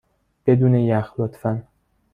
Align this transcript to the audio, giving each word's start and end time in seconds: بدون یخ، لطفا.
بدون 0.45 0.75
یخ، 0.75 1.13
لطفا. 1.19 1.63